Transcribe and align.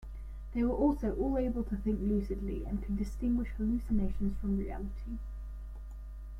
They 0.55 0.63
were 0.63 0.73
also 0.73 1.13
all 1.17 1.37
able 1.37 1.63
to 1.63 1.75
think 1.75 1.99
lucidly 2.01 2.65
and 2.65 2.81
could 2.83 2.97
distinguish 2.97 3.49
hallucinations 3.49 4.35
from 4.41 4.57
reality. 4.57 5.19